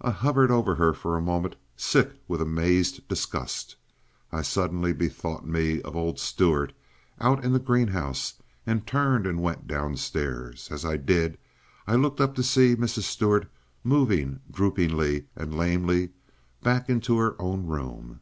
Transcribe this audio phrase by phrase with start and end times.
[0.00, 3.74] I hovered over her for a moment, sick with amazed disgust.
[4.30, 6.72] I suddenly bethought me of old Stuart,
[7.18, 8.34] out in the greenhouse,
[8.64, 10.68] and turned and went downstairs.
[10.70, 11.38] As I did so,
[11.88, 13.02] I looked up to see Mrs.
[13.08, 13.50] Stuart
[13.82, 16.10] moving droopingly and lamely
[16.62, 18.20] back into her own room.